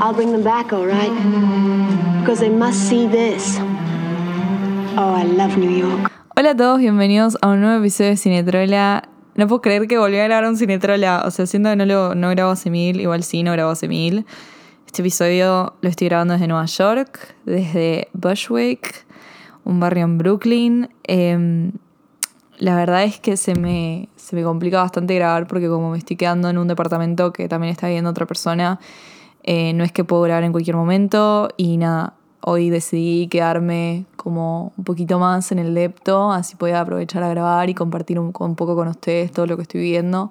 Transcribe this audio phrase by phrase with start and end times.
[0.00, 1.10] I'll bring them back, all right?
[2.20, 3.58] Because they must see this.
[4.96, 6.12] Oh, I love New York.
[6.36, 9.08] Hola a todos, bienvenidos a un nuevo episodio de Cinetrola.
[9.34, 11.24] No puedo creer que volví a grabar un Cinetrola.
[11.26, 13.88] O sea, siento que no lo no grabo hace mil, igual sí, no grabo hace
[13.88, 14.24] mil.
[14.86, 19.04] Este episodio lo estoy grabando desde Nueva York, desde Bushwick,
[19.64, 20.90] un barrio en Brooklyn.
[21.08, 21.72] Em,
[22.58, 26.14] la verdad es que se me, se me complica bastante grabar porque como me estoy
[26.14, 28.78] quedando en un departamento que también está viviendo otra persona,
[29.50, 32.12] eh, no es que puedo grabar en cualquier momento y nada,
[32.42, 37.70] hoy decidí quedarme como un poquito más en el lepto, así podía aprovechar a grabar
[37.70, 40.30] y compartir un, poco con ustedes todo lo que estoy viviendo,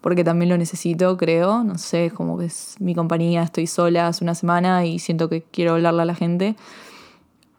[0.00, 4.24] porque también lo necesito, creo, no sé, como que es mi compañía, estoy sola hace
[4.24, 6.56] una semana y siento que quiero hablarle a la gente,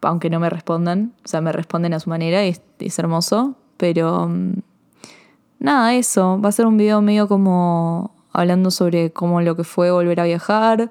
[0.02, 3.54] aunque no me respondan, o sea, me responden a su manera y es, es hermoso,
[3.78, 4.56] pero mm,
[5.58, 9.90] nada, eso, va a ser un video medio como hablando sobre cómo lo que fue
[9.90, 10.88] volver a viajar,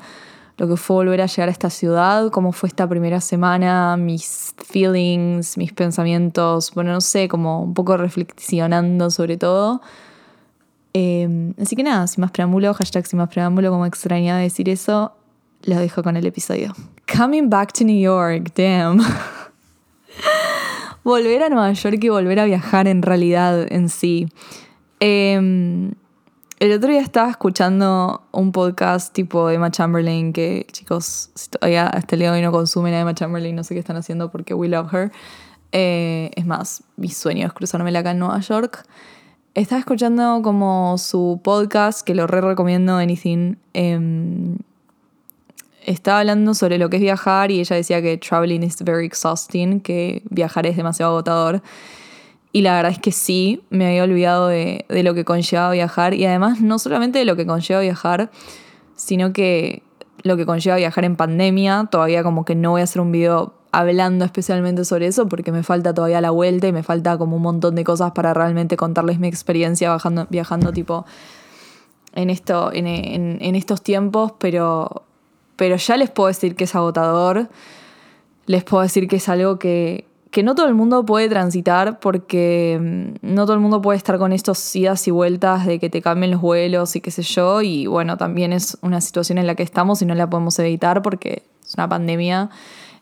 [0.57, 4.53] lo que fue volver a llegar a esta ciudad, cómo fue esta primera semana, mis
[4.57, 9.81] feelings, mis pensamientos, bueno, no sé, como un poco reflexionando sobre todo.
[10.93, 15.13] Eh, así que nada, sin más preámbulo, hashtag sin más preámbulo, como extrañaba decir eso,
[15.63, 16.73] los dejo con el episodio.
[17.11, 19.01] Coming back to New York, damn.
[21.03, 24.27] volver a Nueva York y volver a viajar en realidad en sí.
[24.99, 25.91] Eh,
[26.61, 32.15] el otro día estaba escuchando un podcast tipo Emma Chamberlain, que chicos, si todavía hasta
[32.15, 34.67] el día hoy no consumen a Emma Chamberlain, no sé qué están haciendo porque we
[34.67, 35.11] love her.
[35.71, 38.85] Eh, es más, mi sueño es cruzármela acá en Nueva York.
[39.55, 43.55] Estaba escuchando como su podcast, que lo re recomiendo, Anything.
[43.73, 44.55] Eh,
[45.83, 49.79] estaba hablando sobre lo que es viajar y ella decía que traveling is very exhausting,
[49.79, 51.63] que viajar es demasiado agotador.
[52.53, 56.13] Y la verdad es que sí, me había olvidado de, de, lo que conlleva viajar.
[56.13, 58.29] Y además, no solamente de lo que conlleva viajar,
[58.95, 59.83] sino que
[60.23, 61.87] lo que conlleva viajar en pandemia.
[61.91, 65.63] Todavía como que no voy a hacer un video hablando especialmente sobre eso porque me
[65.63, 69.17] falta todavía la vuelta y me falta como un montón de cosas para realmente contarles
[69.17, 71.05] mi experiencia viajando, viajando tipo
[72.13, 74.33] en, esto, en, en estos tiempos.
[74.39, 75.03] Pero,
[75.55, 77.49] pero ya les puedo decir que es agotador.
[78.45, 82.79] Les puedo decir que es algo que, que no todo el mundo puede transitar porque
[82.81, 86.01] mm, no todo el mundo puede estar con estos idas y vueltas de que te
[86.01, 87.61] cambien los vuelos y qué sé yo.
[87.61, 91.01] Y bueno, también es una situación en la que estamos y no la podemos evitar
[91.01, 92.49] porque es una pandemia.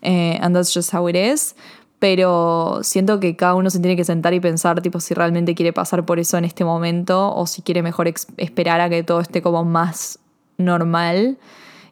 [0.02, 1.56] Eh, and that's just how it is.
[2.00, 5.72] Pero siento que cada uno se tiene que sentar y pensar tipo si realmente quiere
[5.72, 9.42] pasar por eso en este momento o si quiere mejor esperar a que todo esté
[9.42, 10.18] como más
[10.58, 11.38] normal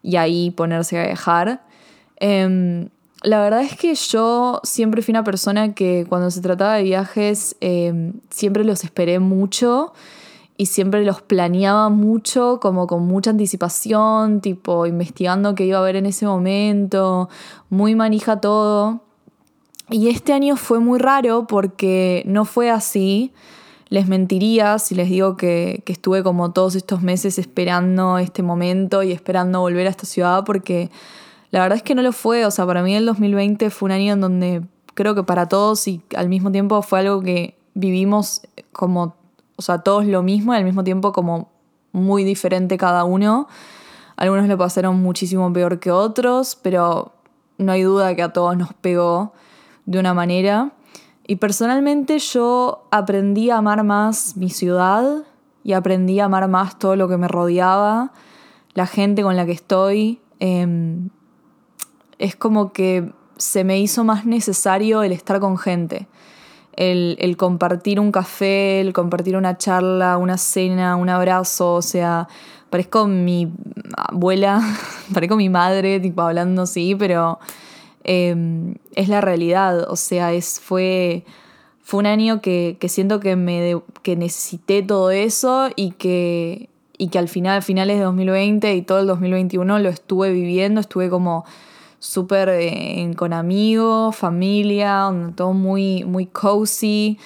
[0.02, 1.62] y ahí ponerse a.
[2.20, 2.90] Eh,
[3.24, 7.56] la verdad es que yo siempre fui una persona que cuando se trataba de viajes
[7.62, 9.94] eh, siempre los esperé mucho
[10.58, 15.96] y siempre los planeaba mucho, como con mucha anticipación, tipo investigando qué iba a haber
[15.96, 17.30] en ese momento,
[17.70, 19.02] muy manija todo.
[19.90, 23.34] Y este año fue muy raro porque no fue así.
[23.90, 29.04] Les mentiría si les digo que, que estuve como todos estos meses esperando este momento
[29.04, 30.90] y esperando volver a esta ciudad porque
[31.52, 33.92] la verdad es que no lo fue, o sea, para mí el 2020 fue un
[33.94, 34.64] año en donde
[34.94, 38.42] creo que para todos y al mismo tiempo fue algo que vivimos
[38.74, 39.16] como,
[39.56, 41.50] o sea, todos lo mismo y al mismo tiempo como
[41.94, 43.48] muy diferente cada uno.
[44.18, 47.14] Algunos lo pasaron muchísimo peor que otros, pero
[47.58, 49.34] no hay duda que a todos nos pegó
[49.86, 50.72] de una manera.
[51.28, 55.24] Y personalmente yo aprendí a amar más mi ciudad
[55.64, 58.12] y aprendí a amar más todo lo que me rodeaba,
[58.74, 60.22] la gente con la que estoy.
[60.40, 61.08] Eh,
[62.20, 66.08] es como que se me hizo más necesario el estar con gente.
[66.76, 72.28] El, compartir un café, el compartir una charla, una cena, un abrazo, o sea,
[72.70, 73.52] parezco mi
[73.96, 74.62] abuela,
[75.14, 77.40] parezco mi madre, tipo hablando así, pero
[78.04, 81.26] eh, es la realidad, o sea, es, fue,
[81.82, 87.08] fue un año que, que siento que, me, que necesité todo eso y que, y
[87.08, 91.44] que al final, finales de 2020 y todo el 2021 lo estuve viviendo, estuve como
[92.00, 97.18] súper eh, con amigos, familia, todo muy, muy cozy.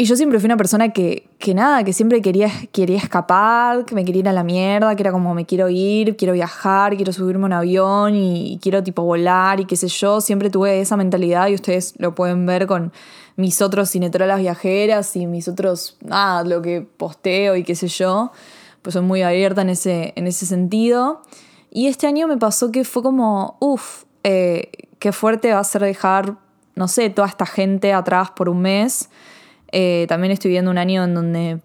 [0.00, 3.96] Y yo siempre fui una persona que, que nada, que siempre quería, quería escapar, que
[3.96, 7.12] me quería ir a la mierda, que era como me quiero ir, quiero viajar, quiero
[7.12, 10.20] subirme a un avión y, quiero tipo volar y qué sé yo.
[10.20, 12.92] Siempre tuve esa mentalidad y ustedes lo pueden ver con
[13.34, 18.30] mis otros cinetrolas viajeras y mis otros, nada, lo que posteo y qué sé yo.
[18.82, 21.22] Pues soy muy abierta en ese, en ese sentido.
[21.72, 25.82] Y este año me pasó que fue como, uff, eh, qué fuerte va a ser
[25.82, 26.36] dejar,
[26.74, 29.10] no sé, toda esta gente atrás por un mes.
[29.72, 31.60] Eh, también estoy viendo un año en donde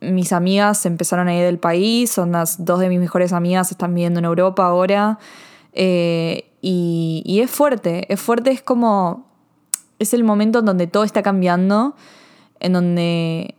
[0.00, 3.94] mis amigas empezaron a ir del país, son las dos de mis mejores amigas, están
[3.94, 5.18] viviendo en Europa ahora.
[5.72, 9.26] Eh, y, y, es fuerte, es fuerte, es como,
[9.98, 11.94] es el momento en donde todo está cambiando,
[12.60, 13.54] en donde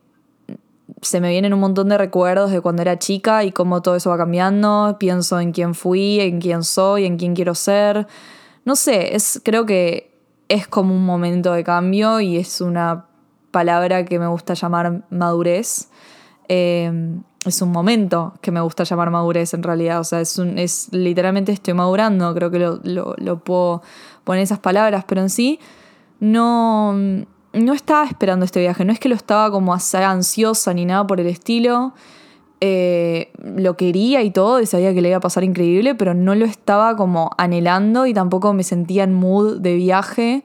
[1.01, 4.09] se me vienen un montón de recuerdos de cuando era chica y cómo todo eso
[4.09, 8.07] va cambiando, pienso en quién fui, en quién soy, en quién quiero ser.
[8.65, 10.11] No sé, es, creo que
[10.49, 13.05] es como un momento de cambio y es una
[13.51, 15.89] palabra que me gusta llamar madurez.
[16.47, 19.99] Eh, es un momento que me gusta llamar madurez en realidad.
[19.99, 23.81] O sea, es, un, es literalmente estoy madurando, creo que lo, lo, lo puedo
[24.23, 25.59] poner esas palabras, pero en sí
[26.19, 26.95] no,
[27.57, 28.85] no estaba esperando este viaje.
[28.85, 31.93] No es que lo estaba como ansiosa ni nada por el estilo.
[32.59, 36.33] Eh, lo quería y todo, y sabía que le iba a pasar increíble, pero no
[36.33, 40.43] lo estaba como anhelando y tampoco me sentía en mood de viaje.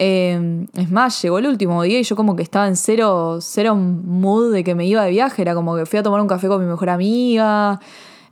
[0.00, 3.74] Eh, es más, llegó el último día y yo como que estaba en cero, cero
[3.74, 5.42] mood de que me iba de viaje.
[5.42, 7.80] Era como que fui a tomar un café con mi mejor amiga.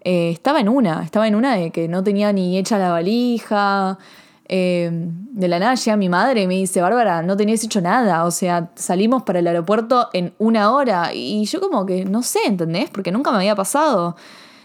[0.03, 3.99] Eh, estaba en una, estaba en una de que no tenía ni hecha la valija.
[4.49, 8.25] De la nada llega mi madre y me dice, Bárbara, no tenías hecho nada.
[8.25, 11.13] O sea, salimos para el aeropuerto en una hora.
[11.13, 12.91] Y yo como que no sé, ¿entendés?
[12.91, 14.17] Porque nunca me había pasado.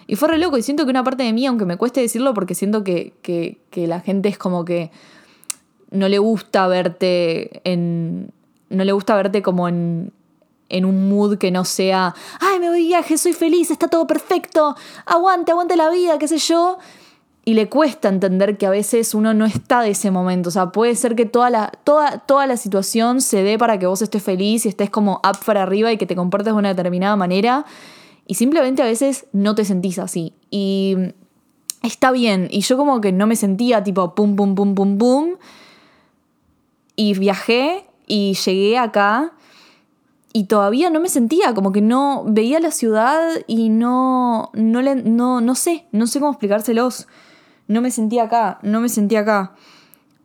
[0.07, 0.57] Y fue re loco.
[0.57, 3.59] Y siento que una parte de mí, aunque me cueste decirlo, porque siento que, que,
[3.71, 4.91] que la gente es como que
[5.89, 8.31] no le gusta verte en.
[8.69, 10.13] No le gusta verte como en,
[10.69, 12.13] en un mood que no sea.
[12.39, 13.17] ¡Ay, me voy de viaje!
[13.17, 14.75] Soy feliz, está todo perfecto.
[15.05, 16.77] Aguante, aguante la vida, qué sé yo.
[17.43, 20.49] Y le cuesta entender que a veces uno no está de ese momento.
[20.49, 23.87] O sea, puede ser que toda la, toda, toda la situación se dé para que
[23.87, 26.69] vos estés feliz y estés como up para arriba y que te comportes de una
[26.69, 27.65] determinada manera.
[28.27, 30.33] Y simplemente a veces no te sentís así.
[30.51, 30.95] Y
[31.81, 32.47] está bien.
[32.51, 35.29] Y yo como que no me sentía tipo pum, pum, pum, pum, pum.
[36.95, 39.33] Y viajé y llegué acá
[40.33, 44.95] y todavía no me sentía, como que no veía la ciudad y no, no, le,
[44.95, 47.07] no, no sé, no sé cómo explicárselos.
[47.71, 49.53] No me sentía acá, no me sentía acá.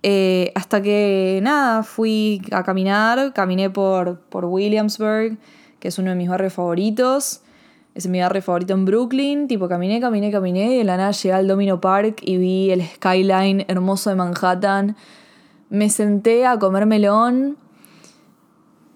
[0.02, 5.38] Eh, hasta que nada, fui a caminar, caminé por, por Williamsburg,
[5.80, 7.42] que es uno de mis barrios favoritos.
[7.94, 9.48] Es mi barrio favorito en Brooklyn.
[9.48, 10.74] Tipo, caminé, caminé, caminé.
[10.74, 14.96] Y de la nada llegué al Domino Park y vi el skyline hermoso de Manhattan
[15.68, 17.56] me senté a comer melón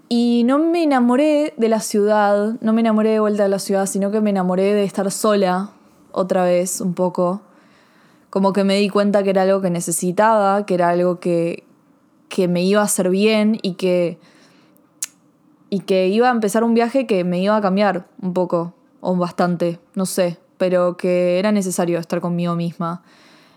[0.09, 3.87] y no me enamoré de la ciudad, no me enamoré de vuelta de la ciudad,
[3.87, 5.71] sino que me enamoré de estar sola
[6.13, 7.43] otra vez un poco.
[8.31, 11.65] Como que me di cuenta que era algo que necesitaba, que era algo que,
[12.29, 14.19] que me iba a hacer bien y que,
[15.69, 19.17] y que iba a empezar un viaje que me iba a cambiar un poco, o
[19.17, 23.03] bastante, no sé, pero que era necesario estar conmigo misma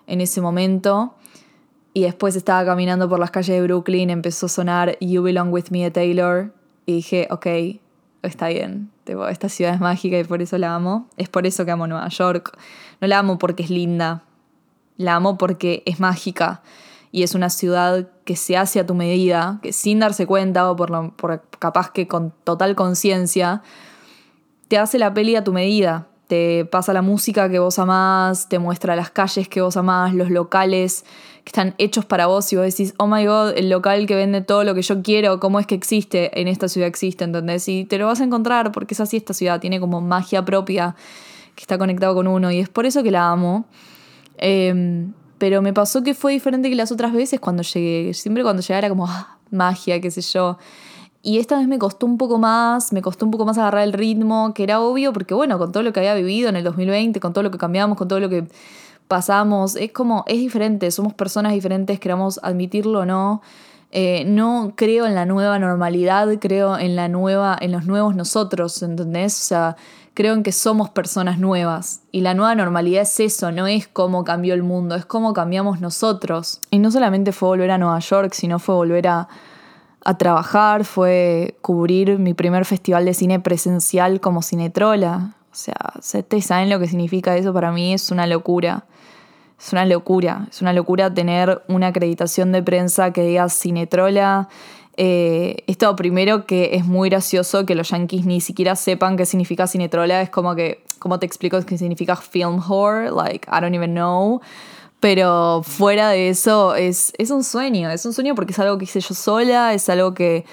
[0.07, 1.15] en ese momento.
[1.93, 5.65] Y después estaba caminando por las calles de Brooklyn, empezó a sonar You Belong With
[5.69, 6.53] Me de Taylor.
[6.85, 7.45] Y dije, ok,
[8.23, 8.89] está bien.
[9.29, 11.07] esta ciudad es mágica y por eso la amo.
[11.17, 12.57] Es por eso que amo Nueva York.
[12.99, 14.23] No la amo porque es linda.
[14.97, 16.61] La amo porque es mágica.
[17.11, 20.75] Y es una ciudad que se hace a tu medida, que sin darse cuenta o
[20.75, 23.61] por, lo, por capaz que con total conciencia,
[24.67, 26.07] te hace la peli a tu medida.
[26.27, 30.31] Te pasa la música que vos amás, te muestra las calles que vos amás, los
[30.31, 31.05] locales
[31.43, 34.41] que están hechos para vos y vos decís, oh my god, el local que vende
[34.41, 36.39] todo lo que yo quiero, ¿cómo es que existe?
[36.39, 37.67] En esta ciudad existe, ¿entendés?
[37.67, 40.95] Y te lo vas a encontrar porque es así esta ciudad, tiene como magia propia
[41.55, 43.65] que está conectado con uno y es por eso que la amo.
[44.37, 48.13] Em, pero me pasó que fue diferente que las otras veces cuando llegué.
[48.13, 50.57] Siempre cuando llegaba era como ah, magia, qué sé yo.
[51.25, 53.93] Y esta vez me costó un poco más, me costó un poco más agarrar el
[53.93, 57.19] ritmo, que era obvio porque bueno, con todo lo que había vivido en el 2020,
[57.21, 58.45] con todo lo que cambiamos, con todo lo que
[59.07, 63.41] pasamos, es como, es diferente, somos personas diferentes, queramos admitirlo o no.
[63.91, 68.81] Eh, no creo en la nueva normalidad, creo en la nueva, en los nuevos nosotros,
[68.81, 69.39] ¿entendés?
[69.39, 69.77] O sea,
[70.13, 72.01] creo en que somos personas nuevas.
[72.11, 75.81] Y la nueva normalidad es eso, no es cómo cambió el mundo, es cómo cambiamos
[75.81, 76.59] nosotros.
[76.71, 79.27] Y no solamente fue volver a Nueva York, sino fue volver a,
[80.17, 85.35] trabajar, fue cubrir mi primer festival de cine presencial como cinetrola.
[85.49, 87.53] O sea, ¿ustedes saben lo que significa eso?
[87.53, 88.83] Para mí es una locura.
[89.57, 94.49] Es una locura, es una locura tener una acreditación de prensa que diga Cinetrola.
[94.95, 99.67] Eh, esto primero que es muy gracioso que los yankees ni siquiera sepan qué significa
[99.67, 100.21] Cinetrola.
[100.21, 103.11] Es como que, ¿cómo te explico qué significa film whore?
[103.11, 104.41] Like, I don't even know.
[104.99, 107.89] Pero fuera de eso, es, es un sueño.
[107.89, 110.45] Es un sueño porque es algo que hice yo sola, es algo que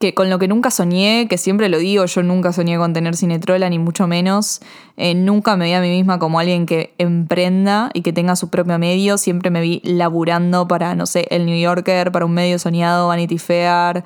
[0.00, 3.16] que con lo que nunca soñé, que siempre lo digo, yo nunca soñé con tener
[3.16, 4.62] cinetrola, ni mucho menos.
[4.96, 8.48] Eh, nunca me vi a mí misma como alguien que emprenda y que tenga su
[8.48, 9.18] propio medio.
[9.18, 13.36] Siempre me vi laburando para, no sé, el New Yorker, para un medio soñado, Vanity
[13.36, 14.02] Fair,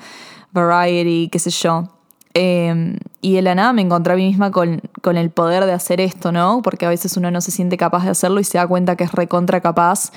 [0.50, 1.88] Variety, qué sé yo.
[2.34, 5.74] Em, y de la nada me encontré a mí misma con, con, el poder de
[5.74, 6.60] hacer esto, ¿no?
[6.62, 9.04] Porque a veces uno no se siente capaz de hacerlo y se da cuenta que
[9.04, 10.10] es recontra capaz.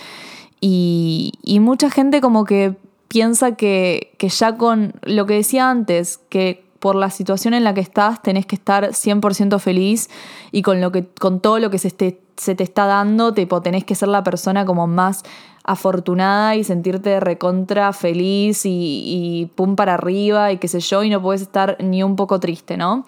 [0.60, 2.76] Y, y mucha gente como que
[3.08, 7.74] piensa que, que, ya con lo que decía antes, que por la situación en la
[7.74, 10.10] que estás tenés que estar 100% feliz
[10.52, 13.84] y con, lo que, con todo lo que se, se te está dando, tipo, tenés
[13.84, 15.24] que ser la persona como más
[15.68, 21.22] afortunada y sentirte recontra feliz y, pum para arriba y qué sé yo, y no
[21.22, 23.06] puedes estar ni un poco triste, ¿no?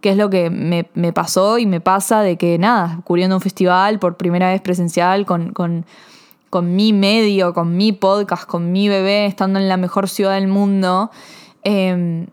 [0.00, 3.98] Que es lo que me, pasó y me pasa de que nada, cubriendo un festival
[3.98, 5.86] por primera vez presencial con, con,
[6.50, 11.10] mi medio, con mi podcast, con mi bebé, estando en la mejor ciudad del mundo.
[11.62, 12.26] Em,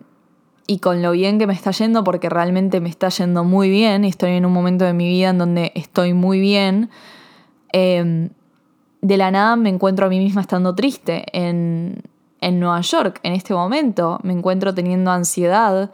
[0.68, 4.04] y con lo bien que me está yendo, porque realmente me está yendo muy bien
[4.04, 6.90] estoy en un momento de mi vida en donde estoy muy bien.
[7.72, 8.30] Eh,
[9.06, 12.02] de la nada me encuentro a mí misma estando triste en,
[12.42, 14.20] Nueva York en este momento.
[14.24, 15.92] Me encuentro teniendo ansiedad,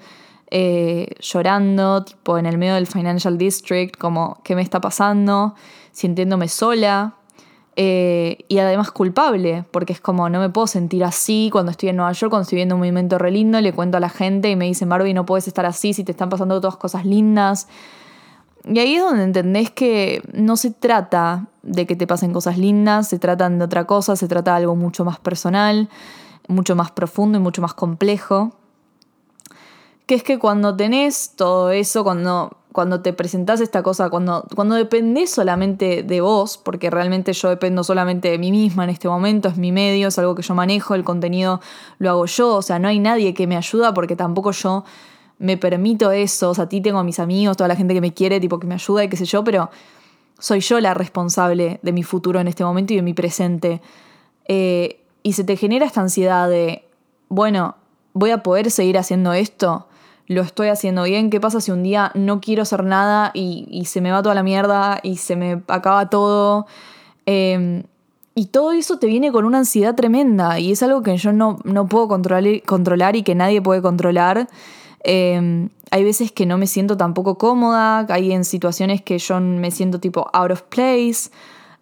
[0.49, 5.55] eh, llorando, tipo en el medio del Financial District, como qué me está pasando,
[5.91, 7.15] sintiéndome sola.
[7.77, 11.95] Eh, y además culpable, porque es como no me puedo sentir así cuando estoy en
[11.95, 14.55] Nueva York, cuando estoy viendo un movimiento re lindo, le cuento a la gente y
[14.57, 17.67] me dicen, Barbie, no puedes estar así si te están pasando todas cosas lindas.
[18.65, 23.07] Y ahí es donde entendés que no se trata de que te pasen cosas lindas,
[23.07, 25.89] se trata de otra cosa, se trata de algo mucho más personal,
[26.47, 28.51] mucho más profundo y mucho más complejo.
[30.05, 34.75] Que es que cuando tenés todo eso, cuando, cuando te presentás esta cosa, cuando, cuando
[34.75, 39.49] dependés solamente de vos, porque realmente yo dependo solamente de mí misma en este momento,
[39.49, 41.59] es mi medio, es algo que yo manejo, el contenido
[41.99, 44.85] lo hago yo, o sea, no hay nadie que me ayuda porque tampoco yo
[45.39, 48.01] me permito eso, o sea, a ti tengo a mis amigos, toda la gente que
[48.01, 49.69] me quiere, tipo que me ayuda y qué sé yo, pero
[50.39, 53.81] soy yo la responsable de mi futuro en este momento y de mi presente.
[54.47, 56.87] Eh, y se te genera esta ansiedad de,
[57.27, 57.75] bueno,
[58.13, 59.87] voy a poder seguir haciendo esto,
[60.31, 63.99] lo estoy haciendo bien, ¿qué pasa si un día no quiero hacer nada y, se
[63.99, 66.67] me va toda la mierda y se me acaba todo?
[67.25, 67.83] Em,
[68.33, 71.59] y todo eso te viene con una ansiedad tremenda y es algo que yo no,
[71.65, 74.47] no puedo controlar, controlar y que nadie puede controlar.
[75.03, 79.69] Em, hay veces que no me siento tampoco cómoda, hay en situaciones que yo me
[79.69, 81.29] siento tipo out of place,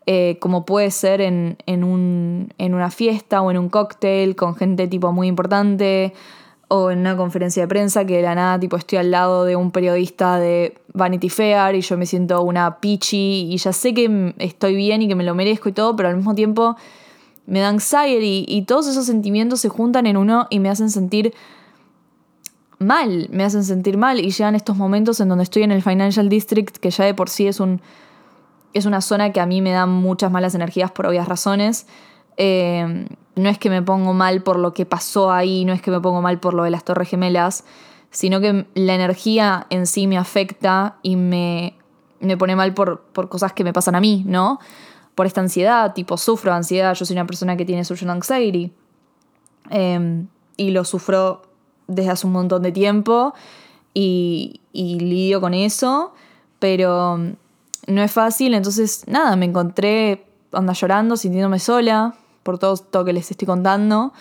[0.08, 4.88] eh, como puede ser en, un, en, una fiesta o en un cóctel con gente
[4.88, 6.14] tipo muy importante
[6.70, 9.56] o en una conferencia de prensa que de la nada tipo estoy al lado de
[9.56, 14.34] un periodista de Vanity Fair y yo me siento una pichi y ya sé que
[14.38, 16.78] estoy bien y que me lo merezco y todo, pero al mismo tiempo
[17.48, 21.34] me da anxiety y todos esos sentimientos se juntan en uno y me hacen sentir
[22.78, 26.30] mal, me hacen sentir mal y llegan estos momentos en donde estoy en el Financial
[26.30, 27.82] District, que ya de por sí es, un,
[28.74, 31.88] es una zona que a mí me da muchas malas energías por obvias razones.
[32.42, 33.06] Eh,
[33.36, 36.00] no es que me pongo mal por lo que pasó ahí, no es que me
[36.00, 37.66] pongo mal por lo de las Torres Gemelas,
[38.12, 41.76] sino que la energía en sí me afecta y me,
[42.22, 44.60] me pone mal por, por cosas que me pasan a mí, ¿no?
[45.16, 48.72] Por esta ansiedad, tipo sufro ansiedad, yo soy una persona que tiene social anxiety.
[49.70, 51.42] Eh, y lo sufro
[51.88, 53.34] desde hace un montón de tiempo
[53.94, 56.14] y, lidio con eso,
[56.60, 63.06] pero no es fácil, entonces nada, me encontré anda llorando, sintiéndome sola por todo esto
[63.06, 64.14] que les estoy contando.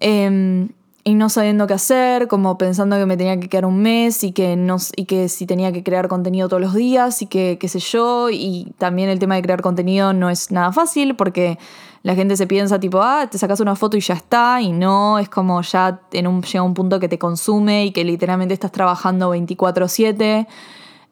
[0.00, 0.70] Em,
[1.04, 4.32] y no sabiendo qué hacer, como pensando que me tenía que quedar un mes y
[4.32, 7.68] que, no, y que si tenía que crear contenido todos los días y que qué
[7.68, 8.30] sé yo.
[8.30, 11.58] Y también el tema de crear contenido no es nada fácil porque
[12.02, 15.18] la gente se piensa tipo, ah, te sacas una foto y ya está, y no,
[15.18, 18.72] es como ya en un, llega un punto que te consume y que literalmente estás
[18.72, 20.46] trabajando 24/7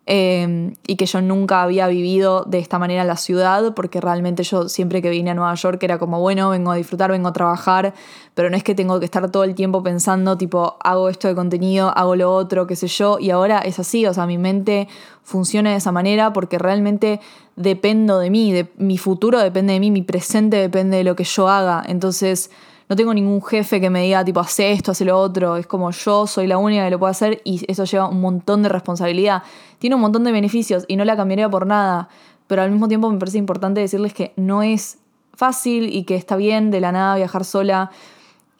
[0.06, 4.68] Em, y que yo nunca había vivido de esta manera la ciudad, porque realmente yo
[4.68, 7.94] siempre que vine a Nueva York era como, bueno, vengo a disfrutar, vengo a trabajar,
[8.34, 11.34] pero no es que tengo que estar todo el tiempo pensando, tipo, hago esto de
[11.34, 14.88] contenido, hago lo otro, qué sé yo, y ahora es así, o sea, mi mente
[15.22, 17.20] funciona de esa manera porque realmente
[17.54, 21.24] dependo de mí, de, mi futuro depende de mí, mi presente depende de lo que
[21.24, 22.50] yo haga, entonces
[22.90, 25.56] no tengo ningún jefe que me diga, tipo, hace esto, hace lo otro.
[25.56, 28.64] Es como yo soy la única que lo puede hacer y eso lleva un montón
[28.64, 29.44] de responsabilidad.
[29.78, 32.08] Tiene un montón de beneficios y no la cambiaría por nada.
[32.48, 34.98] Pero al mismo tiempo me parece importante decirles que no es
[35.34, 37.92] fácil y que está bien de la nada viajar sola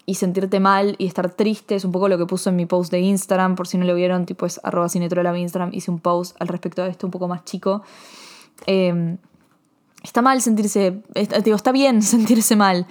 [0.07, 1.75] y sentirte mal y estar triste.
[1.75, 3.57] Es un poco lo que puso en mi post de Instagram.
[3.57, 5.71] Por si no lo vieron, tipo es arroba cinetrola Instagram.
[5.73, 7.83] Hice un post al respecto de esto un poco más chico.
[8.67, 9.19] Em,
[10.05, 11.03] está mal sentirse,
[11.43, 12.87] digo, está bien sentirse mal.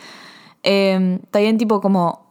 [0.64, 2.26] Eh, también tipo como,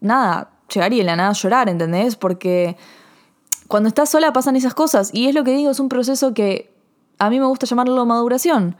[0.00, 2.16] nada, llegar y de la nada llorar, ¿entendés?
[2.16, 2.76] Porque
[3.68, 6.72] cuando estás sola pasan esas cosas y es lo que digo, es un proceso que
[7.18, 8.76] a mí me gusta llamarlo maduración.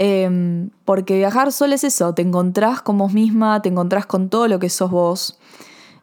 [0.00, 4.46] Em, porque viajar sola es eso, te encontrás con vos misma, te encontrás con todo
[4.46, 5.38] lo que sos vos.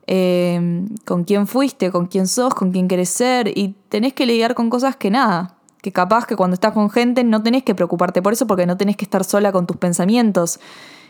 [0.07, 4.53] eh, con quién fuiste, con quién sos, con quién querés ser, y tenés que lidiar
[4.53, 8.21] con cosas que nada, que capaz que cuando estás con gente no tenés que preocuparte
[8.21, 10.59] por eso porque no tenés que estar sola con tus pensamientos.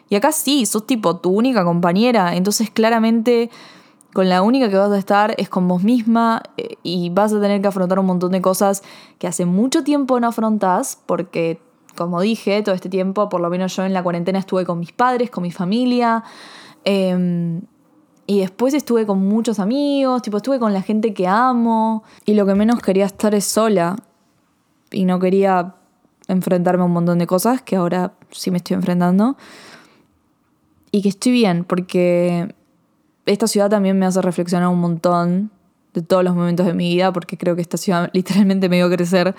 [0.10, 3.50] Y acá sí, sos tipo tu única compañera, entonces claramente
[4.16, 7.42] con la única que vas a estar es con vos misma eh, y vas a
[7.42, 8.82] tener que afrontar un montón de cosas
[9.20, 11.60] que hace mucho tiempo no afrontás porque,
[11.98, 14.94] como dije, todo este tiempo, por lo menos yo en la cuarentena estuve con mis
[14.94, 16.24] padres, con mi familia.
[16.86, 17.64] Em,
[18.26, 22.04] y después estuve con muchos amigos, tipo estuve con la gente que amo.
[22.26, 23.98] Y lo que menos quería estar es sola.
[24.92, 25.76] Y no quería
[26.30, 29.36] enfrentarme a un montón de cosas que ahora sí me estoy enfrentando.
[30.92, 32.54] Y que estoy bien, porque
[33.26, 35.52] esta ciudad también me hace reflexionar un montón
[35.94, 38.90] de todos los momentos de mi vida, porque creo que esta ciudad literalmente me vio
[38.90, 39.36] crecer,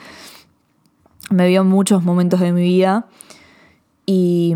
[1.31, 3.07] me vio muchos momentos de mi vida
[4.07, 4.55] y,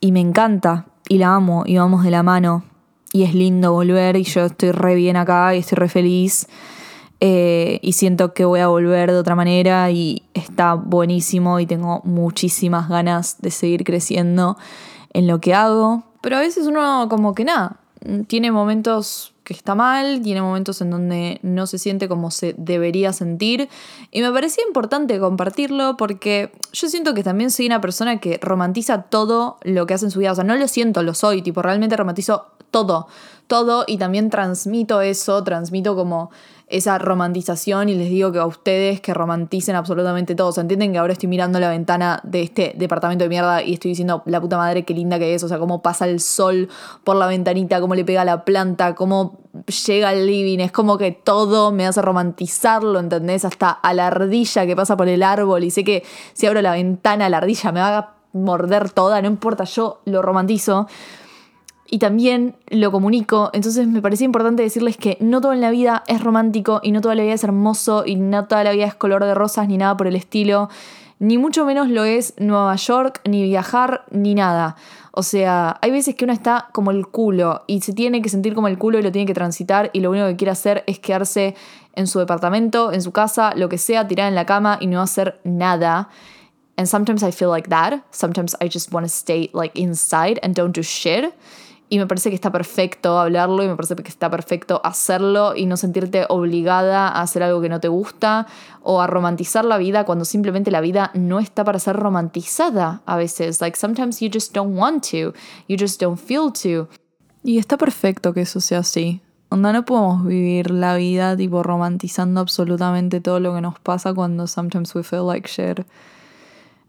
[0.00, 2.64] me encanta y la amo y vamos de la mano.
[3.12, 6.46] Y es lindo volver y yo estoy re bien acá y estoy re feliz
[7.18, 12.00] eh, y siento que voy a volver de otra manera y está buenísimo y tengo
[12.04, 14.56] muchísimas ganas de seguir creciendo
[15.12, 16.04] en lo que hago.
[16.20, 17.76] Pero a veces uno como que nada,
[18.26, 23.12] tiene momentos que está mal, tiene momentos en donde no se siente como se debería
[23.12, 23.68] sentir.
[24.10, 29.02] Y me parecía importante compartirlo porque yo siento que también soy una persona que romantiza
[29.02, 30.32] todo lo que hace en su vida.
[30.32, 33.08] O sea, no lo siento, lo soy, tipo, realmente romantizo todo,
[33.50, 36.30] todo y también transmito eso, transmito como
[36.68, 40.52] esa romantización y les digo que a ustedes que romanticen absolutamente todo.
[40.52, 43.90] ¿Se entienden que ahora estoy mirando la ventana de este departamento de mierda y estoy
[43.90, 45.42] diciendo, la puta madre, qué linda que es?
[45.42, 46.68] O sea, cómo pasa el sol
[47.02, 49.40] por la ventanita, cómo le pega la planta, cómo
[49.84, 50.60] llega al living.
[50.60, 53.44] Es como que todo me hace romantizarlo, ¿entendés?
[53.44, 56.04] Hasta a la ardilla que pasa por el árbol y sé que
[56.34, 60.22] si abro la ventana, la ardilla me va a morder toda, no importa, yo lo
[60.22, 60.86] romantizo
[61.90, 63.50] y también lo comunico.
[63.52, 67.00] Entonces me parecía importante decirles que no todo en la vida es romántico y no
[67.00, 69.76] toda la vida es hermoso y no toda la vida es color de rosas ni
[69.76, 70.68] nada por el estilo.
[71.18, 74.76] Ni mucho menos lo es Nueva York, ni viajar, ni nada.
[75.12, 78.54] O sea, hay veces que uno está como el culo y se tiene que sentir
[78.54, 81.00] como el culo y lo tiene que transitar y lo único que quiere hacer es
[81.00, 81.56] quedarse
[81.94, 85.02] en su departamento, en su casa, lo que sea, tirar en la cama y no
[85.02, 86.08] hacer nada.
[86.76, 88.04] And sometimes I feel like that.
[88.12, 91.34] Sometimes I just want to stay like inside and don't do shit.
[91.92, 95.66] Y me parece que está perfecto hablarlo y me parece que está perfecto hacerlo y
[95.66, 98.46] no sentirte obligada a hacer algo que no te gusta
[98.82, 103.16] o a romantizar la vida cuando simplemente la vida no está para ser romantizada a
[103.16, 103.60] veces.
[103.60, 105.34] Like sometimes you just don't want to,
[105.66, 106.88] you just don't feel to.
[107.42, 109.20] Y está perfecto que eso sea así.
[109.48, 114.46] Onda, no podemos vivir la vida tipo romantizando absolutamente todo lo que nos pasa cuando
[114.46, 115.84] sometimes we feel like shit.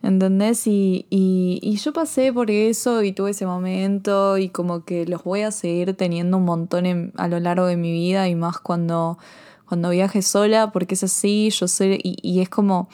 [0.03, 0.65] ¿Entendés?
[0.65, 5.41] Y, y, yo pasé por eso y tuve ese momento y como que los voy
[5.41, 9.19] a seguir teniendo un montón a lo largo de mi vida y más cuando,
[9.67, 12.89] cuando viaje sola, porque es así, yo sé, y, y, es como,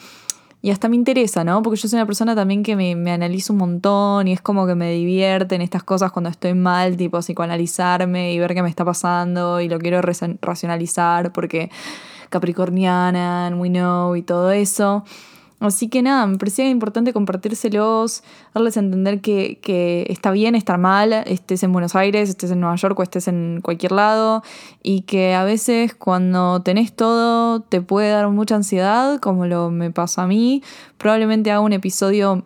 [0.62, 1.62] y hasta me interesa, ¿no?
[1.62, 4.68] Porque yo soy una persona también que me, me analizo un montón y es como
[4.68, 8.84] que me divierten estas cosas cuando estoy mal, tipo psicoanalizarme y ver qué me está
[8.84, 11.72] pasando y lo quiero racionalizar porque
[12.30, 15.06] capricorniana, we know y todo eso.
[15.60, 21.14] Así que nada, me parecía importante compartírselos, darles a entender que, está bien estar mal,
[21.14, 24.44] estés en Buenos Aires, estés en Nueva York o estés en cualquier lado,
[24.84, 29.90] y que a veces cuando tenés todo te puede dar mucha ansiedad, como lo me
[29.90, 30.62] pasa a mí.
[31.00, 32.44] Probablemente haga un episodio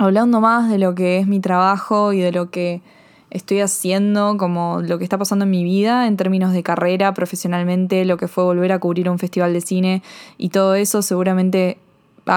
[0.00, 2.82] hablando más de lo que es mi trabajo y de lo que
[3.30, 8.04] estoy haciendo, como lo que está pasando en mi vida en términos de carrera, profesionalmente,
[8.04, 10.02] lo que fue volver a cubrir un festival de cine
[10.36, 11.78] y todo eso seguramente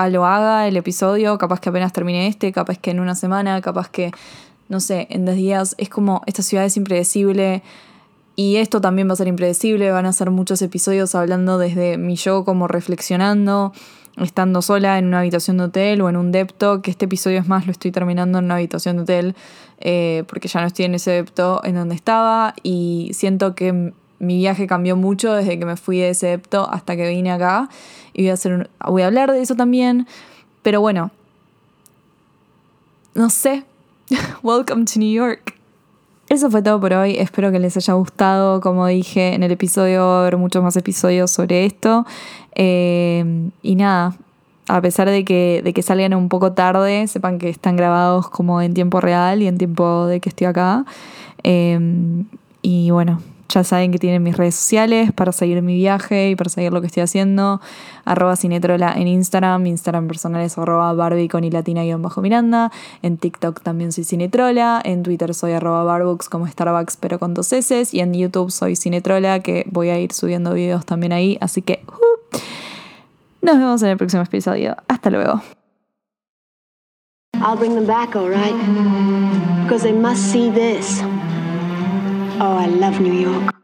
[0.09, 3.89] lo haga el episodio, capaz que apenas termine este, capaz que en una semana, capaz
[3.89, 4.11] que,
[4.69, 5.75] no sé, en 10 días.
[5.77, 7.61] Es como, esta ciudad es impredecible
[8.35, 12.15] y esto también va a ser impredecible, van a ser muchos episodios hablando desde mi
[12.15, 13.73] yo como reflexionando,
[14.17, 17.47] estando sola en una habitación de hotel o en un depto, que este episodio es
[17.47, 19.35] más, lo estoy terminando en una habitación de hotel,
[19.79, 24.37] eh, porque ya no estoy en ese depto en donde estaba y siento que mi
[24.37, 27.69] viaje cambió mucho desde que me fui de ese hasta que vine acá.
[28.13, 30.07] Y voy a, hacer voy a hablar de eso también.
[30.61, 31.09] Pero bueno,
[33.15, 33.63] no sé.
[34.43, 35.55] Welcome to New York.
[36.29, 37.17] Eso fue todo por hoy.
[37.17, 38.61] Espero que les haya gustado.
[38.61, 42.05] Como dije en el episodio, va a haber muchos más episodios sobre esto.
[42.53, 44.15] Eh, y nada,
[44.67, 48.61] a pesar de que, de que salgan un poco tarde, sepan que están grabados como
[48.61, 50.85] en tiempo real y en tiempo de que estoy acá.
[51.43, 52.23] Eh,
[52.61, 53.19] y bueno,
[53.53, 56.81] ya saben que tienen mis redes sociales para seguir mi viaje y para seguir lo
[56.81, 57.61] que estoy haciendo.
[58.05, 59.61] Arroba Cinetrola en Instagram.
[59.61, 62.71] Mi Instagram personal es arroba Barbie con y latina bajo Miranda.
[63.01, 64.81] En TikTok también soy Cinetrola.
[64.83, 67.83] En Twitter soy arroba Barbooks como Starbucks pero con dos S.
[67.91, 71.37] Y en YouTube soy Cinetrola que voy a ir subiendo videos también ahí.
[71.41, 72.37] Así que uh,
[73.45, 74.75] nos vemos en el próximo episodio.
[74.87, 75.41] Hasta luego.
[77.43, 78.53] I'll bring them back, all right?
[79.63, 80.31] Because they must.
[82.43, 83.60] Oh, I love New York.